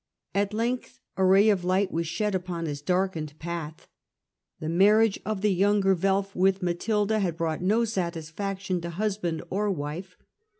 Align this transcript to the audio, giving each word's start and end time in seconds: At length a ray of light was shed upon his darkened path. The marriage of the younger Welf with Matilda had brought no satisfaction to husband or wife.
At 0.33 0.51
length 0.51 0.99
a 1.15 1.23
ray 1.23 1.49
of 1.49 1.63
light 1.63 1.91
was 1.91 2.07
shed 2.07 2.33
upon 2.33 2.65
his 2.65 2.81
darkened 2.81 3.37
path. 3.37 3.87
The 4.59 4.67
marriage 4.67 5.19
of 5.27 5.41
the 5.41 5.53
younger 5.53 5.93
Welf 5.93 6.35
with 6.35 6.63
Matilda 6.63 7.19
had 7.19 7.37
brought 7.37 7.61
no 7.61 7.85
satisfaction 7.85 8.81
to 8.81 8.89
husband 8.89 9.43
or 9.51 9.69
wife. 9.69 10.17